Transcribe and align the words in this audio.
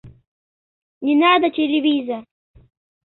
Не 1.01 1.15
надо 1.15 1.51
телевизор. 1.51 2.23